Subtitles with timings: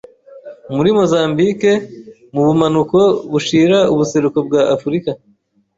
[0.75, 1.71] muri Mozambike
[2.33, 2.99] mu bumanuko
[3.31, 5.11] bushira ubuseruko bwa Afrika.